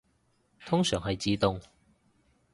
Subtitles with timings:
[0.65, 1.61] 通常係自動